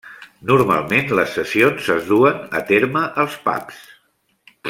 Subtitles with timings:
[0.51, 3.85] Normalment les sessions es duen a terme als pubs.